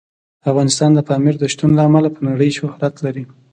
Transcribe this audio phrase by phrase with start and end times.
[0.49, 3.23] افغانستان د پامیر د شتون له امله په نړۍ شهرت لري.